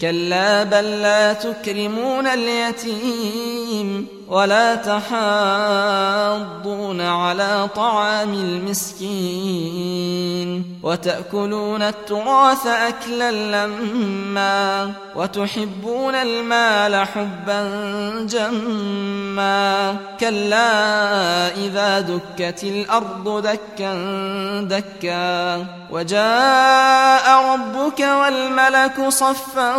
[0.00, 5.80] كلا بل لا تكرمون اليتيم ولا تحاضون
[7.00, 9.86] على طعام المسكين
[10.82, 17.62] وتأكلون التراث أكلا لما وتحبون المال حبا
[18.30, 20.68] جما كلا
[21.56, 23.94] إذا دكت الأرض دكا
[24.62, 27.42] دكا وجاء
[27.96, 29.72] ربك والملك صفا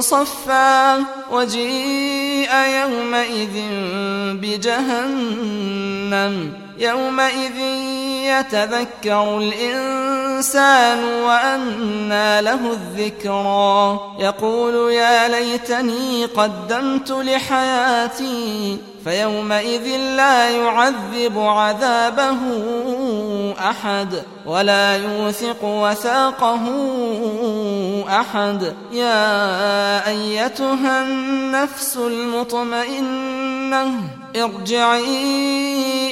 [0.00, 3.56] صفا وجيء يومئذ
[4.42, 6.34] بجهنم.
[6.78, 7.56] يومئذ
[8.26, 9.38] يتذكر
[10.34, 14.00] الإنسان وأنى له الذكرى.
[14.18, 22.38] يقول يا ليتني قدمت لحياتي فيومئذ لا يعذب عذابه
[23.58, 26.64] أحد ولا يوثق وثاقه
[28.08, 28.74] أحد.
[28.92, 33.90] يا أيتها النفس المطمئنة
[34.36, 35.93] ارجعي